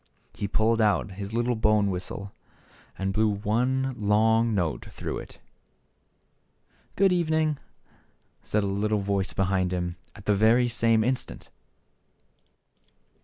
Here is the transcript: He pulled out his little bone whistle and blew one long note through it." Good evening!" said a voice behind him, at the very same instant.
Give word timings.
He 0.33 0.47
pulled 0.47 0.81
out 0.81 1.11
his 1.11 1.31
little 1.31 1.55
bone 1.55 1.91
whistle 1.91 2.31
and 2.97 3.13
blew 3.13 3.29
one 3.29 3.93
long 3.99 4.55
note 4.55 4.85
through 4.85 5.19
it." 5.19 5.37
Good 6.95 7.13
evening!" 7.13 7.59
said 8.41 8.63
a 8.63 8.67
voice 8.95 9.33
behind 9.33 9.71
him, 9.71 9.97
at 10.15 10.25
the 10.25 10.33
very 10.33 10.67
same 10.69 11.03
instant. 11.03 11.51